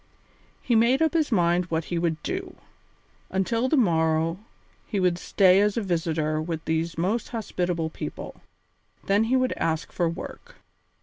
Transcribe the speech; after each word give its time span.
He 0.63 0.73
made 0.75 0.99
up 1.03 1.13
his 1.13 1.31
mind 1.31 1.65
what 1.67 1.83
he 1.83 1.99
would 1.99 2.23
do. 2.23 2.55
Until 3.29 3.69
the 3.69 3.77
morrow 3.77 4.39
he 4.87 4.99
would 4.99 5.19
stay 5.19 5.61
as 5.61 5.77
a 5.77 5.81
visitor 5.83 6.41
with 6.41 6.65
these 6.65 6.97
most 6.97 7.29
hospitable 7.29 7.91
people, 7.91 8.41
then 9.03 9.25
he 9.25 9.35
would 9.35 9.53
ask 9.57 9.91
for 9.91 10.09
work. 10.09 10.55